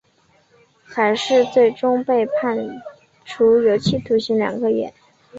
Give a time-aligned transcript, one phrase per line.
[0.83, 2.57] 海氏最终被判
[3.23, 4.91] 处有期徒刑两个月。